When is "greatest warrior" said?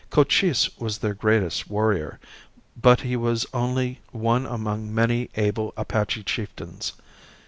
1.13-2.19